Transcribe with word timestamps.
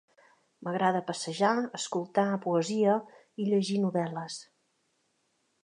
M'agrada 0.67 1.01
passejar, 1.09 1.51
escoltar 1.79 2.25
poesia 2.47 2.97
i 3.43 3.47
llegir 3.51 3.79
novel·les. 3.85 4.39